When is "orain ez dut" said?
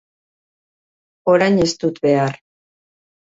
1.33-2.01